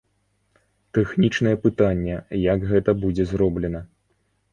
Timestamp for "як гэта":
2.53-2.91